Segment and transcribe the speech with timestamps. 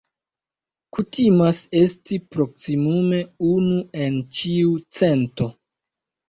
[0.97, 3.19] Kutimas esti proksimume
[3.51, 3.77] unu
[4.07, 5.51] en ĉiu cento.